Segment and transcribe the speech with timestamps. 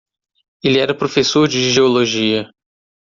[0.63, 2.49] Ele era professor de geologia.